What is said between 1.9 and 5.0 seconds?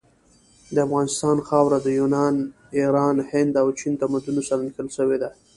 یونان، ایران، هند او چین تمدنونو سره نښلول